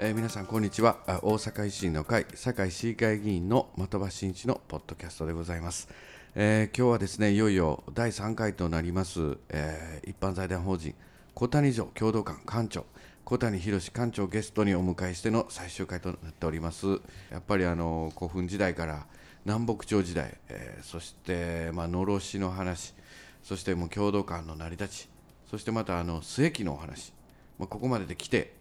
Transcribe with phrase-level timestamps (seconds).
[0.00, 0.98] えー皆さんこんにちは。
[1.08, 5.88] 大阪維新の会堺市議会議員の的場真一のポッドキャストでございます、
[6.36, 10.94] えー今日はですねいよいよ第3回となります、えー一般財団法人
[11.34, 12.86] 小谷城共同館館長
[13.24, 16.86] 小谷博館長ゲストにお迎えしての最終回となっております。
[17.32, 19.04] やっぱりあの古墳時代から
[19.46, 22.94] 南北朝時代、えそしてまあのろしの話
[23.42, 25.08] そしてもう共同館の成り立ち
[25.50, 27.12] そしてまたあの末期のお話、
[27.58, 28.57] まあ、ここまでで来て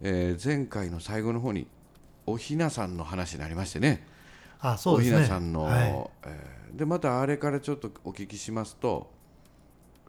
[0.00, 1.66] えー前回の最後の方に
[2.26, 4.06] おひなさんの話になりましてね。
[4.60, 5.16] あそうですね。
[5.16, 5.90] おひなさんの、はい。
[6.26, 9.10] えーでまたあれからちょっとお聞きしますと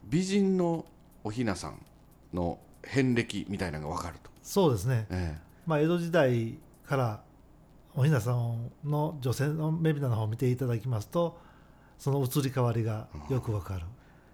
[0.03, 0.85] 美人の
[1.23, 1.85] おひなさん
[2.33, 7.21] の遍歴みたいなのが分かると、そうですね、えまあ、江戸時代から
[7.95, 11.39] おひなさんの女性のメビナの方を見ていただきますと
[11.97, 13.81] その移り変わりがよくわかる、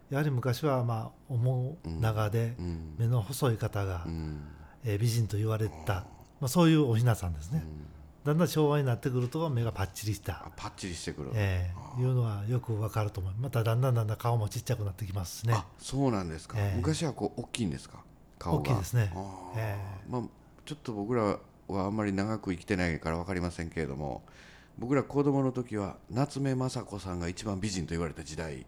[0.09, 2.55] やはり昔はまあ面長で
[2.97, 4.41] 目の細い方が、うん
[4.85, 5.93] えー美人と言われた、
[6.39, 7.63] まあ、そういうおひなさんですね、
[8.25, 10.33] だんだん昭和になってくると目がパッチリした。
[10.45, 15.53] あ、パッチリしてくる、えーいうのはよくわかると思いますまただんだんだんだん顔もちっちゃくなってきますしね。
[15.53, 17.99] あそうなんですか、ええ昔はこう大きいんですか？
[18.39, 18.59] 顔が。
[18.59, 19.11] 大きいですね。
[19.13, 19.51] あー。
[19.57, 19.77] え
[20.09, 20.21] まあ、
[20.65, 24.23] ちょっと僕らはあんまり長く生きてないから分かりませんけれども
[24.77, 28.65] 僕ら子供の時は夏目雅子さんが一番美人と言われた時代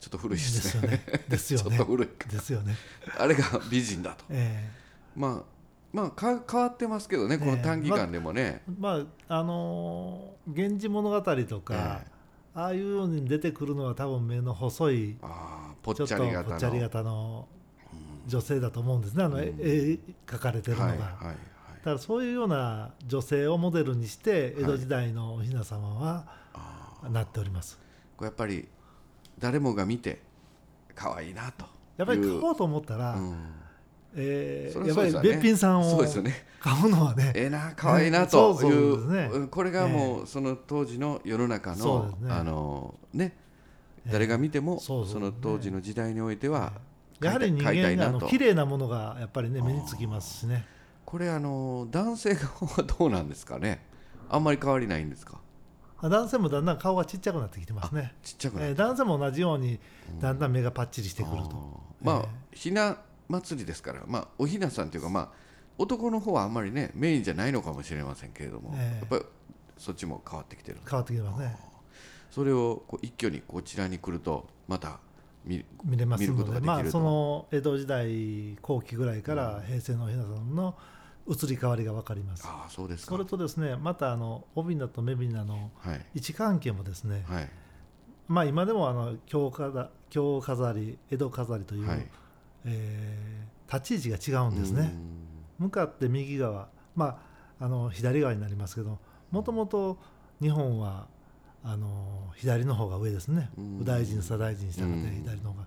[0.00, 0.88] ちょっと古いですね。
[0.88, 1.24] ですよね。
[1.28, 2.28] ですよ ちょっねと古いか。
[2.28, 2.74] ですよね、
[3.18, 4.24] あれが美人だと。
[4.30, 4.70] え
[5.16, 5.58] まあ
[5.92, 12.10] まあか変わってますけどねこの短期間でもね、ーまああのー源氏物語」とか、え
[12.54, 17.48] ああいうように出てくるのは多分目の細いああぽっちょっとぽちゃり型のっちゃり型の
[18.26, 19.24] 女性だと思うんですね。
[19.24, 21.36] あの、絵絵描かれてるのが、はいはいはい。
[21.78, 26.26] だからそういうような女性をモデルにして江戸時代のおひな様は
[27.10, 27.78] なっております、
[28.16, 28.68] これやっぱり
[29.38, 30.20] 誰もが見て
[30.94, 31.64] 可愛いなと
[31.96, 33.36] やっぱりいう買おうと思ったら、うん
[34.14, 35.98] えーやっぱりべっぴんさんを
[36.60, 43.36] 買うのはねええな可愛いなといそうそうねうんこれがもうその当時の世の中のあのね
[44.10, 46.72] 誰が見てもその当時の時代においては
[47.20, 50.64] やはり人間があの綺麗なものがやっぱりね目につきますしね。
[51.04, 53.82] これあの男性側はどうなんですかね？
[54.28, 55.40] あんまり変わりないんですか？
[56.02, 58.14] 男性もだんだん顔がちっちゃくなってきてますね。
[58.22, 59.80] ちっちゃくなってえー男性も同じように
[60.20, 65.28] だんだん目がパッチリしてくると、まあひな祭りですからまあおひなさんというかまあ
[65.78, 68.98] 男の方はあんまりねメインじゃないのかもしれませんけれども、ええ。
[68.98, 69.22] やっぱり
[69.76, 70.78] そっちも変わってきてる。
[70.88, 71.56] 変わってきてますね。
[72.30, 74.98] それをこう一挙にこちらに来るとまた
[75.44, 80.74] 見見れますのでまあその江戸時代後期ぐらいから平成のおひなさんの
[81.26, 82.44] 移り変わりが分かります。
[82.46, 83.12] ああそうですか。
[83.12, 86.06] それとですねまたあのおびなとめびなのはい。
[86.16, 87.48] 位置関係もですね、はい。
[88.26, 92.06] まあ今でもあの京飾京飾り江戸飾りという、はい
[92.64, 94.94] えー立ち位置が違うんですね、
[95.58, 97.20] 向かって右側、ま
[97.60, 98.98] あ、あの左側になりますけど
[99.30, 99.98] もともと
[100.40, 101.06] 日本は
[101.62, 103.72] あの左の方が上ですね、うん。
[103.74, 105.22] 右大臣左大臣に従ってうん。
[105.22, 105.66] 左の方が、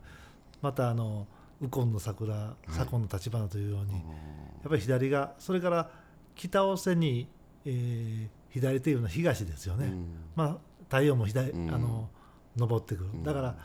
[0.63, 1.27] またあの
[1.59, 5.91] 右近の桜左近の立花というように、やっぱり左がそれから
[6.33, 7.27] 北を背に、
[7.65, 10.05] えー左というのは東ですよね、うん。
[10.35, 11.73] まあ、太陽も左、うん。
[11.73, 12.09] あの
[12.57, 13.13] 昇ってくる。
[13.13, 13.57] んだから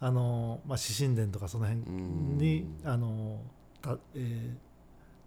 [0.00, 3.40] あの、まあ、獅神殿とかその辺に、あの
[3.82, 4.56] たえー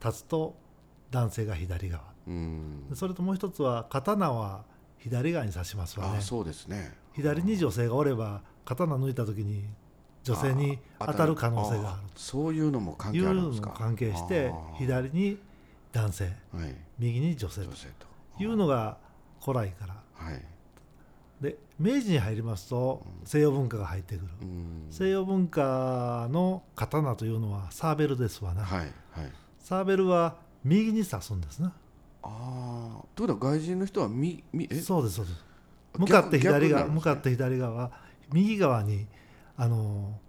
[0.05, 0.55] 立つと
[1.11, 2.03] 男性が左側。
[2.25, 2.83] うん。
[2.93, 4.63] それともう一つは刀は
[4.97, 6.21] 左側に刺しますわね。
[6.21, 6.93] そうですね。
[7.13, 9.65] 左に女性がおれば刀抜いた時に
[10.23, 12.01] 女性にあ当たる可能性がある。
[12.15, 13.71] そういうのも関係あるんですか？
[13.71, 15.37] も関係して左に
[15.91, 16.75] 男性はい。
[16.97, 17.71] 右に女性と。
[18.41, 18.97] いうのが
[19.43, 20.41] 古来からはい
[21.41, 24.87] で明治に入りますと西洋文化が入ってくる、うん。
[24.89, 28.89] 西洋文化の刀というのはサーベルですわな、はいはい。
[29.59, 31.69] サーベルは右に刺すんですね
[32.23, 34.75] ああということは外人の人はみみえ？
[34.81, 35.45] そうですそうです。
[35.97, 36.93] 向かって左側、ね。
[36.93, 37.91] 向かって左側
[38.31, 39.07] 右側に
[39.55, 40.19] あの、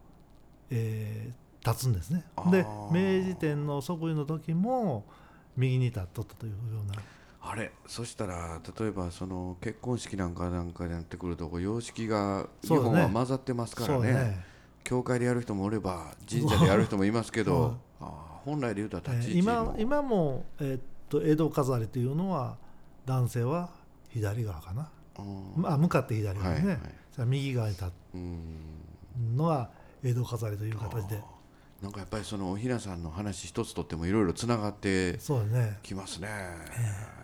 [0.70, 2.24] えー立つんですね。
[2.50, 5.04] で明治天皇即位の時も
[5.58, 6.94] 右に立っとったというような
[7.42, 14.12] あれそしたら例えばその結婚式なんかなんかになってくると様式が日本は混ざってますからね。
[14.12, 14.44] ね。
[14.84, 18.06] 教会でやる人もおれば神社でやる人もいますけどあー
[18.44, 19.74] 本来で言うとえー立ち位置も。
[19.76, 22.56] 今今も、えーっと江戸飾りというのは
[23.06, 23.70] 男性は
[24.10, 24.88] 左側かな、
[25.18, 26.80] うんまあ、向かって左側にね、はい
[27.20, 27.28] はい。
[27.28, 28.40] 右側に立うん
[29.34, 29.70] つのは
[30.02, 31.22] 江戸飾りという形で。
[31.82, 35.18] なんかやっぱりそのおひなさんの話一つとってもいろいろつながって
[35.82, 36.28] きますね、
[36.62, 37.19] そう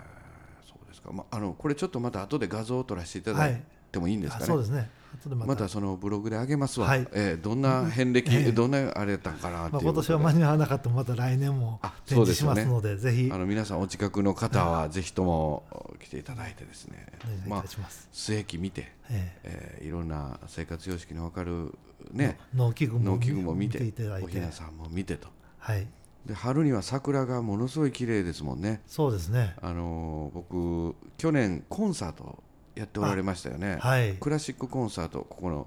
[0.97, 3.57] ですか、まあ、あのこれちょっとまた後で画像を撮らせていただいっ
[3.93, 4.13] てもい。
[4.13, 4.47] いんですかね？
[4.47, 4.91] そうですね。
[5.29, 5.47] また。
[5.47, 7.07] またそのブログで上げますわ、はい。
[7.13, 13.31] えー、どんな遍歴、えー、どんなあれやったんかなっていう、まあ、今年は間に合わなかったまた来年も展示しますので、ね、ぜひ。
[13.33, 15.65] あの皆さんお近くの方はぜひとも
[16.03, 17.07] 来ていただいてですね、
[17.47, 17.65] まあ、
[18.13, 19.79] 末期見て、ええ。
[19.83, 21.73] ー、いろんな生活様式の分かる
[22.13, 23.79] ね農機具もも見て。
[24.23, 25.29] おひなさんも見てと。
[25.59, 25.87] はい
[26.26, 28.82] で春には桜がものすごい綺麗ですもんね。
[28.87, 29.55] そうですね。
[29.62, 32.43] あの僕去年コンサート
[32.75, 35.67] やっておられましたよね、はい、クラシックコンサートここの、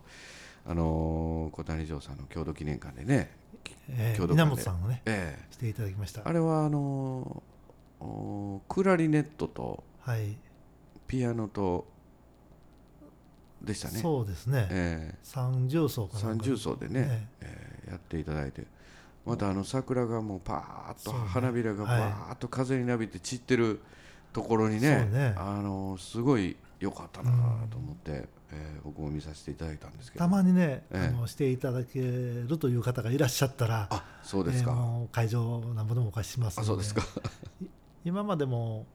[0.67, 3.31] あのー、小谷城さんの郷土記念館でね、
[3.89, 6.21] えー、稲本さんがね、えー、していただきました。
[6.23, 10.37] あれはあのー、クラリネットと、はい、
[11.07, 11.87] ピアノと
[13.61, 13.99] でしたね。
[13.99, 18.67] そうですね、えー、三重奏か三重奏でね、えー、やっていただいて
[19.29, 23.79] またあの桜がもうパーッと花びらがパーッと風になびて散ってる
[24.33, 27.31] ところにねね、あのすごい良かったな
[27.69, 30.25] と思って、うん、えー、僕も見させていただいたんですけど。
[30.25, 36.67] たまにね、えー、あのしていただけるという方がいらっしゃったらあそうですか、えー、会場なんぼでもお貸ししますので。
[36.67, 37.01] そうですか。
[38.05, 38.85] 今までも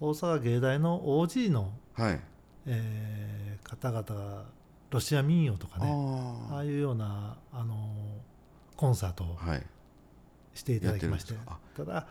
[0.00, 2.20] 大阪芸大の OG の、はい。
[2.66, 4.44] えー、方々が
[4.90, 5.86] ロシア民謡とかね
[6.50, 7.74] ああいうようなあの
[8.78, 9.36] コンサートを
[10.54, 12.06] していただきまして、はい、ただ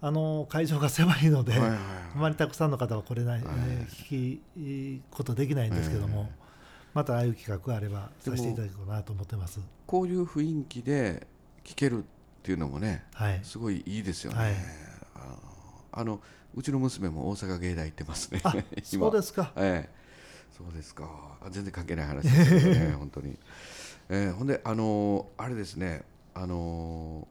[0.00, 3.54] あの会場が狭いので、はいはいはい、あまりたくさんの方は来れない、はい、
[4.08, 4.40] 聞
[4.96, 6.30] きことできないんですけども、はい、
[6.94, 9.60] またああいう企画があればさせていただこうなと思ってます。
[9.86, 11.26] こういう雰囲気で
[11.64, 12.02] 聞けるっ
[12.42, 14.54] ていうのもね、はい、すごいいいですよね、はい、
[15.92, 16.20] あの
[16.54, 18.40] うちの娘も大阪芸大行ってますね
[18.82, 19.90] そうですか、ええ、
[20.56, 21.06] そうですか。
[21.50, 23.38] 全然関係ない話ですね 本当に、
[24.12, 26.02] えー、ほんであのー、あれですね
[26.34, 27.28] あの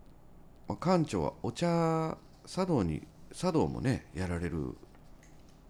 [0.69, 2.17] ー、まあ、館長はお茶
[2.47, 4.75] 茶道に茶道もねやられる。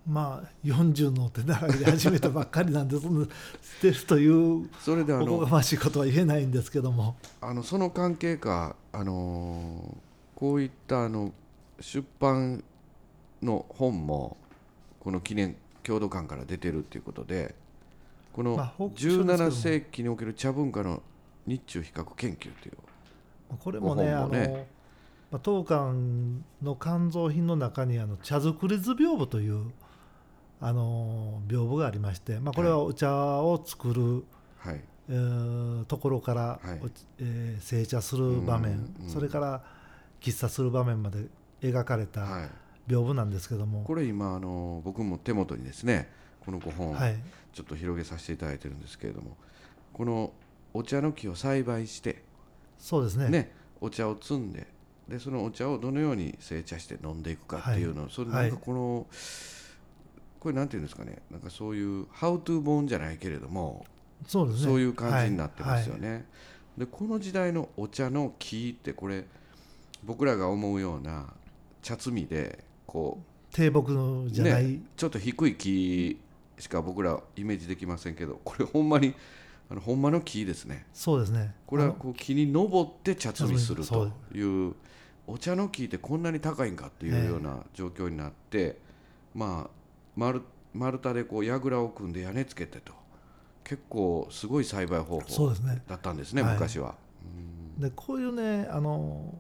[0.08, 3.30] まあ40の手習いで始めたばっかりなんでその捨
[3.82, 7.16] てるというそれであのおこがましいことは言えないんですけども。
[7.42, 9.98] あのその関係かあの
[10.36, 11.34] こういったあの
[11.80, 12.64] 出版
[13.42, 14.38] の本も
[15.00, 17.56] この記念郷土館から出てるっていうことで
[18.34, 21.02] この17世紀における茶文化の
[21.46, 22.78] 日中比較研究という。
[23.58, 24.66] これもねあの
[25.32, 25.94] まあ、当館
[26.64, 29.72] の肝臓品の中にあの茶作り図屏風という
[30.60, 34.26] あの屏風がありまして、まあ、これはお茶を作る、
[34.58, 34.82] はい。
[35.12, 36.80] えー、ところから、はい。
[37.20, 39.64] えー、製茶する場面、それから
[40.22, 41.26] 喫茶する場面まで
[41.62, 42.50] 描かれた
[42.88, 46.10] 屏風なんですけども、はい、これ今あの僕も手元にですね
[46.46, 47.16] この5本、はい、
[47.54, 49.38] ちょっと広げさせていただいてるんですけれども
[49.94, 50.32] この
[50.74, 52.24] お茶の木を栽培して
[52.78, 53.30] そうですね。
[53.30, 53.52] ね
[53.82, 54.68] お茶を摘んで
[55.08, 59.06] でそのお茶をどのように成茶して飲んでいくかっていうの、はい、それなんかこの、はい、
[60.40, 63.86] これなんていうんですかねなんかそういうハウトゥー本じゃないけれども
[64.28, 66.12] そうです、ね、そういう感じになってますよね。
[66.12, 66.24] はい、
[66.80, 69.26] でこの時代のお茶の木ってこれ
[70.04, 71.34] 僕らが思うような
[71.82, 73.92] 茶摘みでこう低木
[74.32, 76.20] じゃない、ね、ちょっと低い木
[76.60, 79.16] しか僕らイメージできませんけどこれほんまに
[79.70, 80.86] あのほんまの木ですね。
[80.94, 81.54] そうですね。
[81.66, 84.76] これはこう木に登って茶摘みするという
[85.28, 88.80] お茶の木ってこんなに高いんかっていうような状況になって、
[89.36, 89.70] まあ
[90.16, 90.42] 丸
[90.74, 93.00] 丸太でこう櫓を組んで屋根つけてと。
[93.70, 95.54] 結構すごい栽培方法
[95.88, 96.96] だったんですね、ね、昔は。
[97.78, 99.36] でこういうねあの、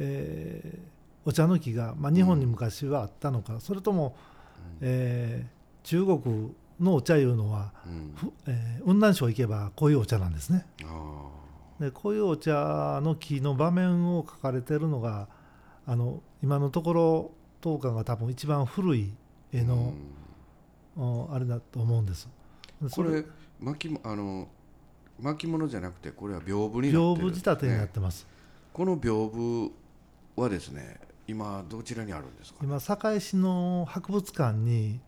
[0.00, 4.16] えー、お茶の木が、まあ、日本に昔はあったのか、うん、それとも、
[4.58, 8.14] うん、えー、中国のお茶いうのは、うん
[8.46, 10.66] えー、雲南省行けばこういうお茶なんですね。
[11.78, 15.28] でこういうお茶の木の場面を書かれてるのが
[15.86, 19.12] あの今のところ当館が多分一番古い
[19.52, 19.94] 絵の、
[20.96, 22.28] うん、あれだと思うんです。
[22.92, 23.24] これ
[23.60, 24.48] 巻あの
[25.20, 28.26] 巻物じゃなくてこれは屏風になってる、屏風仕立てになってます。
[28.72, 29.30] この屏
[30.36, 32.58] 風はですね今どちらにあるんですか？
[32.62, 35.00] 今堺市の博物館に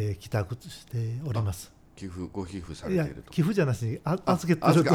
[0.00, 1.72] えー、帰宅しております。
[1.96, 3.32] 寄付ご寄付されていると。
[3.32, 4.92] 寄付じゃなしにあ預けてると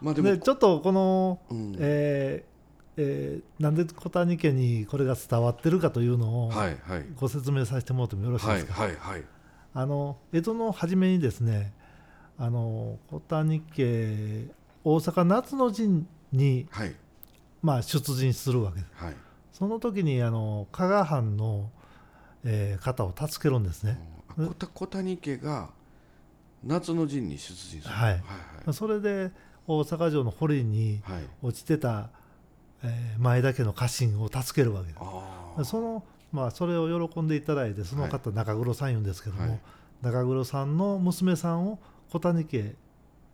[0.00, 2.58] まあでもでちょっとこの、うん、えー
[3.00, 6.52] えー、なんで小谷家にこれが伝わってるかというのを
[7.16, 9.24] ご説明させてもらってもよろしいですか、はいはいはい、
[9.74, 11.72] あの江戸の初めにですね
[12.38, 14.48] あの小谷家
[14.82, 16.94] 大阪夏の陣に、はい、
[17.62, 19.14] まあ、出陣するわけです、はい、
[19.52, 21.70] その時にあの加賀藩の
[22.44, 23.98] えー、方を助けるんですね。
[24.74, 25.70] 小谷家が
[26.64, 28.12] 夏の陣に出陣する、はい。
[28.12, 28.20] はい
[28.66, 29.30] はい、それで
[29.66, 31.00] 大阪城の堀に
[31.42, 32.10] 落ちてた、は
[32.84, 35.70] い、えー、前田家の家臣を助けるわけです。
[35.70, 39.60] そのまあ、それを喜んでいただいてその方、中黒さん言うんですけども、はい、
[40.02, 41.78] 中黒さんの娘さんを
[42.10, 42.74] 小谷家へ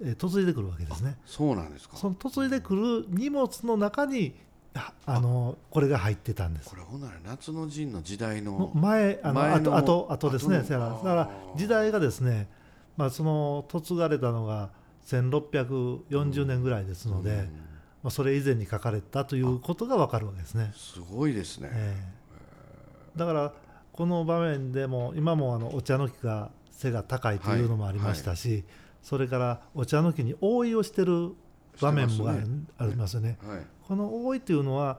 [0.01, 1.17] えー嫁いでくるわけですね。
[1.25, 1.97] そうなんですか。
[1.97, 4.35] その嫁いでくる荷物の中に
[4.75, 6.71] ああのこれが入ってたんです。
[6.71, 6.77] こ。
[6.77, 12.49] れほんなら夏の陣の時代のの前あのあとあとあとですねだからだからあー時代がですね、
[12.97, 14.71] まあ、その嫁がれたのが
[15.07, 17.37] 1640年ぐらいですので、うん。
[18.05, 20.73] まあ、それ以前に書かれたということが分かるわけですね。
[20.77, 21.97] すごいですね、え
[23.17, 23.19] え。
[23.19, 23.53] だから
[23.93, 28.65] この場面でも今もあのお茶の木が背が高いというのもありましたし、
[29.03, 31.33] それからお茶の木に覆いをしてる
[31.81, 32.67] 場面もあるしてますね。
[32.79, 33.39] ありますよね。
[33.47, 33.67] はい。
[33.87, 34.99] この覆いというのは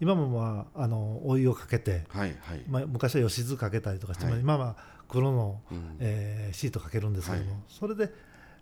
[0.00, 4.40] 今もまああの覆いをかけて、はいはい、まあ、昔は吉津かけたりとかして、はい。
[4.40, 4.76] 今は
[5.08, 5.96] 黒の、うん。
[6.00, 7.60] えーシートかけるんですけども、はい。
[7.68, 8.12] それで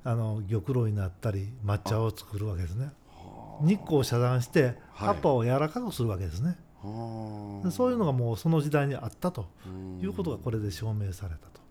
[0.05, 2.93] あの玉露になったり抹茶を作るわけですね。
[3.09, 4.75] はあ日光を遮断してはい。
[4.93, 6.57] 葉っぱを柔らかくするわけですね。
[6.83, 9.47] そういうのがもうその時代にあったと。
[9.67, 10.01] うん。
[10.01, 11.63] いうことがこれで証明されたと。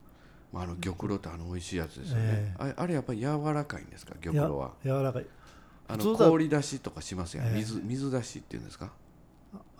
[0.53, 4.15] まあ、あの玉露ってあの美味しいやつですよね、えあれあれやっぱり柔らかいんですか？
[4.21, 4.71] 玉露は。
[4.83, 5.25] や柔らかい。
[5.93, 7.57] あの氷出しとかしますよ、ええ。
[7.57, 8.91] 水水出しっていうんですか？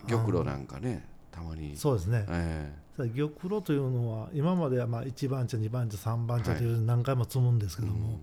[0.08, 1.76] 玉露なんかねたまに。
[1.76, 2.24] そうですね。
[2.28, 8.20] えさあ玉露というのは今まではまあ1番茶2番茶3番茶という何回も積むんですけえども、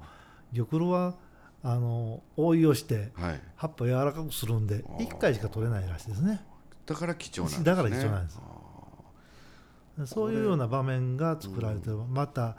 [0.53, 1.15] 玉露は
[1.63, 5.08] あの覆いをしてうんはい、葉っぱを柔らかくするんであー。
[5.08, 6.41] 1回しか取れないらしいですね。
[6.86, 7.65] だから貴重なんですね。
[7.65, 8.39] だから貴重なんです。
[8.41, 12.55] あそういうような場面が作られてる、また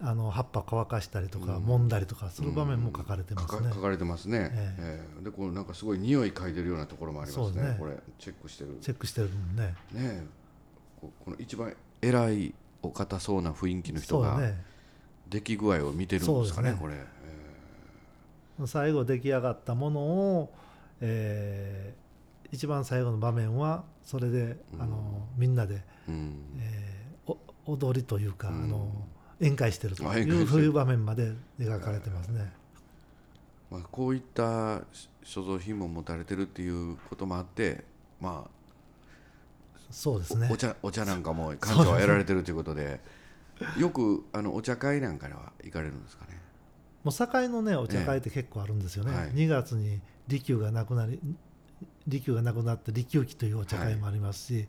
[0.00, 1.64] あの葉っぱ乾かしたりとか、うん。
[1.64, 3.58] 揉んだりとかする場面も書かれてーますね。
[3.62, 5.04] 書か書かれてますね、ええ。
[5.20, 7.62] えでこうなんかすごい匂い嗅いでるようなところもありますね。
[7.62, 7.76] ね。
[7.78, 8.70] これチェックしてる。
[8.70, 9.74] ねチェックしてるもんね。
[9.94, 10.22] え。
[11.00, 14.64] ここの一番偉いお堅そうな雰囲気の人がね。
[15.28, 16.78] 出来具合を見てるんですかねね。
[16.80, 20.54] これ、え最後出来上がったものを、
[21.00, 22.08] えー
[22.50, 24.82] 一番最後の場面はそれで、うん。
[24.82, 26.34] あのみんなで、えうん。
[26.58, 27.36] えー
[27.66, 28.64] お踊りというか、うん。
[28.64, 28.90] あの
[29.40, 32.52] 宴会してるというそういう場面まで描かれてますね。
[33.70, 34.82] まあ、こういった
[35.22, 37.84] 所蔵品も持たれてるっていうこともあって
[38.20, 40.56] まあそうですねお。
[40.56, 43.00] 茶お茶なんかも館長はやられてるということで
[43.76, 46.40] よくあのお茶会なんかでは行かれるんですかね？
[47.04, 49.14] もう堺のねお茶会って結構あるんですよね。
[49.14, 51.20] はい2月に利休が亡くなり
[52.06, 54.68] 利休が亡くなって利休期というお茶会もありますし、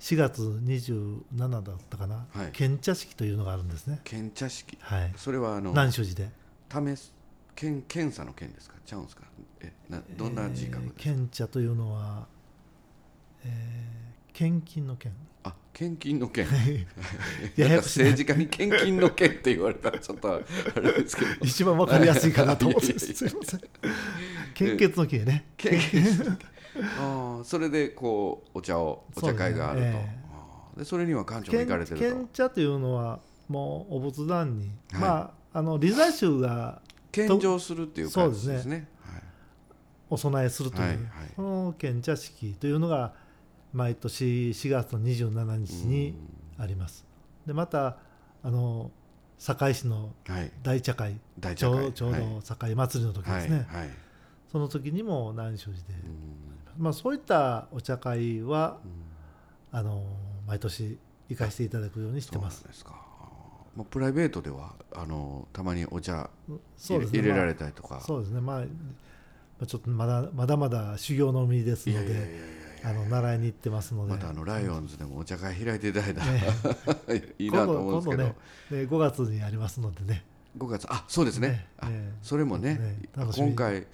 [0.00, 4.00] 4月27だったかな、はい献茶式というのがあるんですね。
[4.04, 5.12] 検茶式はい。
[5.16, 6.30] それはあの南州寺で。
[6.96, 7.12] 試す
[7.54, 8.76] 検検査の検ですか？
[8.84, 9.22] ちゃうんですか？
[9.60, 12.26] えなどんな字書くんえーですか、献茶というのは、
[13.44, 15.12] えー献金の献。
[15.44, 16.46] あ献金の件
[17.56, 20.38] やや政治家に献金の件って言われたらちょっとあ
[20.80, 23.60] れですけど一番わかりやすいかなと思ってすいません。
[24.52, 25.46] 献血の献ね。
[25.56, 26.38] 献あ
[26.98, 30.18] あそれでこうお茶をお茶会があると、そうですね。
[30.22, 30.36] えあ
[30.74, 32.02] あでそれには館長も行献かれてると。
[32.02, 35.00] 献茶というのはもうお仏壇に、はい。
[35.00, 36.82] まああの利座宗が
[37.12, 38.88] 献上するっていう感じですね。
[39.00, 39.22] はい。
[40.10, 41.06] お供えするという、はいはい。
[41.34, 43.14] その献茶式というのが
[43.72, 46.14] 毎年4月の27日に
[46.58, 47.06] あります。
[47.46, 47.98] でまた
[48.42, 48.90] あの
[49.38, 50.12] 堺市の
[50.62, 51.86] 大茶会ちょ大茶会。
[51.88, 53.90] うちょうど堺祭りの時ですね、はいはい。
[54.50, 56.45] その時にも南州寺で、うん
[56.78, 59.06] まあ、そういったお茶会はうん。
[59.76, 60.02] あの
[60.46, 62.64] 毎年行かせていただくようにしてます。
[62.64, 62.92] ですか。
[62.94, 66.30] ああプライベートではあのたまにお茶
[66.78, 67.18] そうですね。
[67.18, 67.96] 入れらまれたりとか。
[67.96, 68.40] あ、そうですね。
[68.40, 68.66] まあま
[69.62, 72.14] あちょっとまだまだまだ修行の身ですので
[72.82, 74.12] やあの習いに行ってますので。
[74.12, 76.42] またあのライオンズでもお茶会開いていただいたら、ね。
[77.38, 78.36] いいなと思うんですけど、今度今
[78.70, 80.24] 度ねで5月にありますのでね。
[80.56, 81.66] 5月あそうですね。
[81.82, 83.86] ねそれもね今回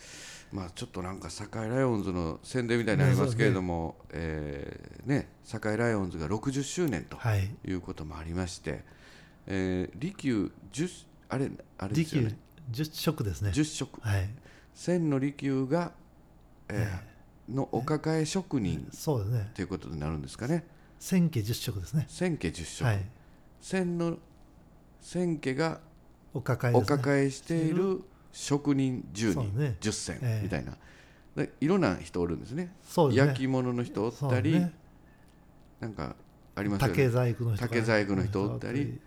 [0.52, 7.50] まあちょっとなんか堺ライオンズの宣伝みたいになりますけれども、えーね堺ライオンズが60周年とはい。
[7.66, 8.84] いうこともありまして、
[9.46, 12.36] えー利休10あれあれで利休すよね。
[12.70, 13.50] 10食ですね。
[13.50, 14.28] 10色はい。
[14.74, 15.92] 千の利休が、
[16.68, 17.12] えー
[17.52, 19.50] のお抱え職人そうですね。
[19.54, 20.64] ということになるんですかね。
[21.00, 22.06] 千家10食ですね。
[22.08, 23.04] 千家10色、はい。
[23.60, 24.16] 千の
[25.00, 25.80] 千家が
[26.34, 29.76] お抱えお抱えしている職人10人、ね。
[29.80, 30.42] 10選ええ。
[30.42, 30.76] みたいな、
[31.36, 32.64] でいろんな人おるんですね。
[32.64, 33.14] ね。
[33.14, 34.72] 焼き物の人おったり、ね。
[35.80, 36.16] なんか
[36.54, 39.00] ありますよ竹ね細工の人が竹細工の人おったり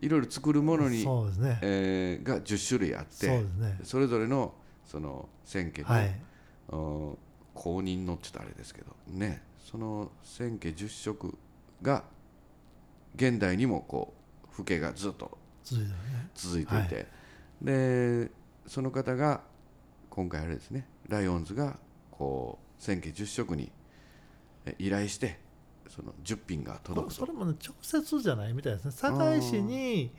[0.00, 1.58] いろいろ作るものに、ね。
[1.62, 3.44] えーが10種類あって
[3.82, 4.54] それぞれの
[4.86, 6.20] その千家の、はい。
[6.70, 7.18] うん
[7.54, 9.42] 公認のって言ったらあれですけどね。
[9.58, 11.36] その千家10色
[11.82, 12.04] が
[13.16, 15.36] 現代にもこう風景がずっと
[16.34, 17.06] 続いていていて、
[17.60, 18.30] で
[18.68, 19.42] その方が
[20.10, 21.78] 今回あれですねライオンズが
[22.10, 23.72] こう千家10色に
[24.66, 25.38] え依頼して
[25.88, 27.20] その10品が届くと。
[27.20, 28.90] それもね直接じゃないみたいですね。
[28.92, 30.12] 堺市に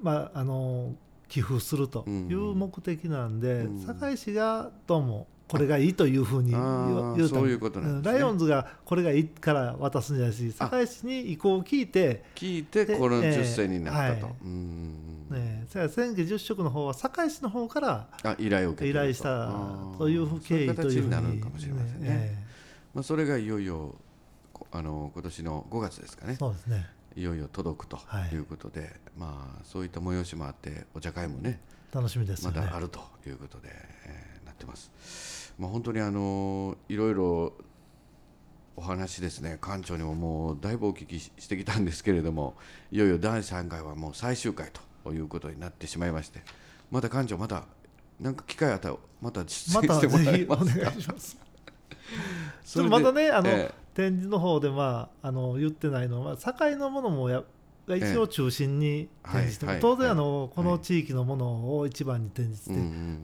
[0.00, 0.94] まああの
[1.28, 3.86] 寄付するという目的なんで、うん。
[3.86, 8.00] 堺市がどうもこれがいいというふうに言うとね。
[8.02, 19.50] ライオンズがこれがいいから渡すんじゃないし堺市に意向を聞いて、聞いてでこのええ10選になったと、はいうんね、それから選挙10色の方は堺市の方からあ依頼を受け依頼した
[19.98, 22.06] という経緯というふうになるかもしれませんね。
[22.08, 22.38] え
[22.94, 23.96] まあ、それがいよいよ
[24.52, 26.34] こあの今年の5月ですかね。
[26.34, 26.86] えそうですね。
[27.16, 28.34] いよいよ届くとはい。
[28.34, 31.60] いうことで、まあそういった催しもあってお茶会もね
[31.92, 33.68] 楽しみですよね、まだあるということで、
[34.06, 34.33] えー。
[34.33, 34.33] な
[34.64, 35.54] ってます。
[35.58, 37.52] まあ、本当にあのいろいろ
[38.76, 42.56] お話ですね館長にももうだいぶお聞きししてきたんですけれども
[42.90, 44.70] いよいよ第3回はもう最終回
[45.04, 46.42] ということになってしまいまして
[46.90, 47.64] また館長また
[48.20, 50.84] なんか機会あったらまた出また演してもらえますか？
[50.84, 51.38] 願いします。
[52.64, 57.44] それでまたねあの、え展示の方でまああの言ってないのは堺のものもや
[57.86, 60.50] が一応中心に展示して、当然あの、はい。
[60.54, 62.74] この地域のものを一番に展示して、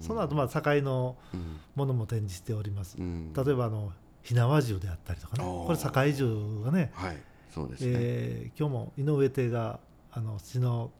[0.07, 1.57] その後まあ堺のうん。
[1.77, 2.97] ものも展示しております。
[2.99, 3.33] うん。
[3.33, 7.17] 例えばあの火縄銃であったりとかねこれ堺銃がねはい。
[7.55, 9.81] そうですね、えー今日も井上邸が
[10.13, 10.91] あの市の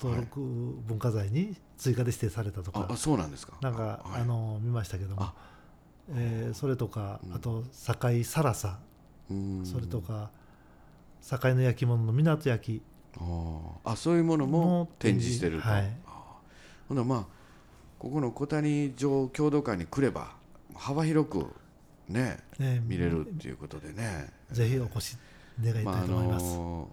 [0.00, 3.54] 登録文化財に追加で指定されたとか、ああそうなんですか。
[3.60, 4.22] なんか、はい。
[4.22, 5.22] あの見ましたけども。
[5.22, 5.34] あ、
[6.14, 7.34] えーそれとか、うん。
[7.34, 8.78] あと堺サラサ、
[9.30, 9.66] うん。
[9.66, 10.30] それとか
[11.20, 12.82] 堺の焼き物の港焼き。
[13.18, 13.92] あー。
[13.92, 15.90] あそういうものもも展示してると、はい。
[16.88, 17.26] ほなまあ
[17.98, 20.32] ここの小谷城郷土館に来れば
[20.74, 21.46] 幅広く
[22.08, 25.16] ねね見れるっていうことでね、ぜひお越し
[25.62, 26.56] 願いたいとまああ思います。
[26.56, 26.88] の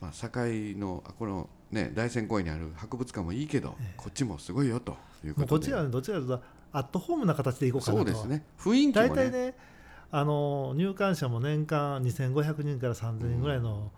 [0.00, 3.94] ーまあ、堺のあこのね大仙公園にある博物館もいいけど、ええ。
[3.96, 8.04] こっちもすごいよというこもうことっでちらはねどちらかというとアットホームな形でいこうかなと。
[8.04, 8.44] そうですね。
[8.58, 9.08] 雰囲気もね。
[9.08, 9.54] 大体ね
[10.10, 13.90] あの入館者も年間2500人から3000人ぐらいの,、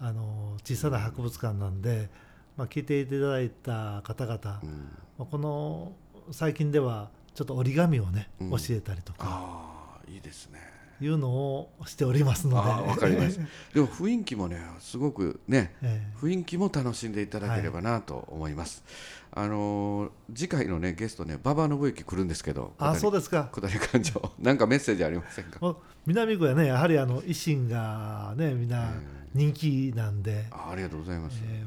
[0.00, 2.10] あの小さな博物館なんで、
[2.56, 4.98] まあ、来ていただいた方々、まうん。
[5.20, 5.92] あこの
[6.30, 8.50] 最近ではちょっと折り紙をね、うん。
[8.50, 9.71] 教えたりとか
[10.08, 10.60] いいですね。
[11.00, 12.88] いうのをしておりますので。
[12.88, 13.42] わかりました
[13.74, 18.84] でも雰囲気もねすごくねえ雰囲気も楽しんでいただければなと思います、
[19.32, 23.48] あのー次回のねゲストね馬場信之来るんですけどえあそうでですか。
[23.52, 25.76] 小谷館長 なんかメッセージありませんか？
[26.06, 28.92] 南区はねやはりあの維新がねみんな
[29.34, 31.64] 人気なんで、あありがとうございます、え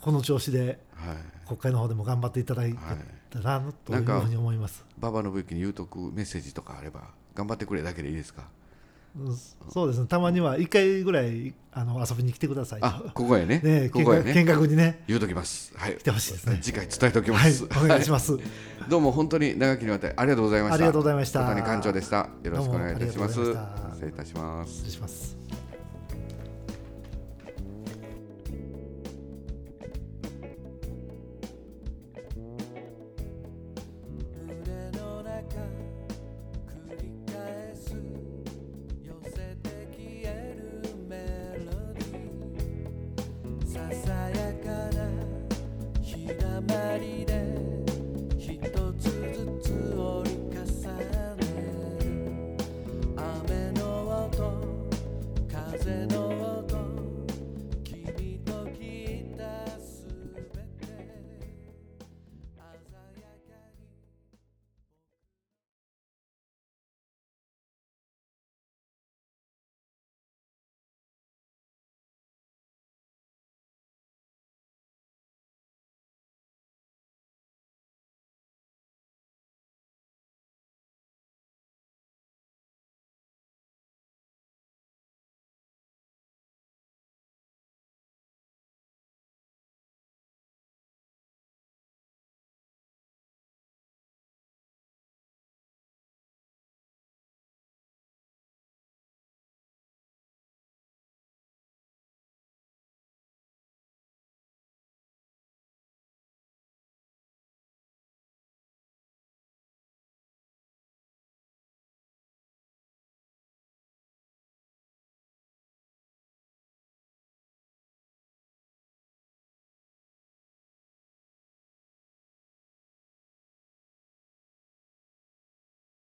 [0.00, 2.98] この調子ではい、はい国会の方でも頑張っていただいはい
[3.30, 4.84] たらなというなんかふうに思います。
[4.98, 8.42] 馬場信之に言うとくメッセージとかあれば頑張ってくれだけでいいですか？
[9.18, 9.36] うん
[9.70, 10.06] そうですね。
[10.06, 12.80] たまには1回ぐらいあの遊びに来てください。
[12.80, 13.60] とあここへね。
[13.62, 14.34] ねここへね。
[14.34, 15.04] 見学にね。
[15.06, 15.72] 言うときます。
[15.74, 15.96] はい。
[15.96, 16.58] 来てほしいですね。
[16.60, 17.52] 次回伝えておきまはい。
[17.52, 18.36] す、お願いします、
[18.88, 20.74] どうも本当に長きにわたりありがとうございました。
[20.74, 21.40] ありがとうございました。
[21.40, 22.16] 小谷館長でした。
[22.16, 23.34] よろしくお願いいたします。
[23.34, 24.72] 失礼いたします。
[24.72, 25.65] 失礼します